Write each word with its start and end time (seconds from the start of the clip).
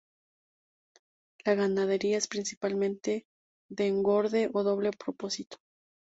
La 1.45 1.53
ganadería 1.53 2.17
es 2.17 2.27
principalmente 2.27 3.27
de 3.69 3.85
engorde 3.85 4.49
o 4.51 4.63
doble 4.63 4.89
propósito. 4.89 5.57